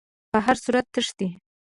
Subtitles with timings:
[0.31, 1.29] په هر صورت تښتي.